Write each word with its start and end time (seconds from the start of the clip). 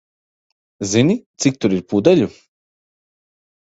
Zini, 0.93 1.17
cik 1.45 1.61
tur 1.61 1.77
ir 1.79 1.87
pudeļu? 1.93 2.31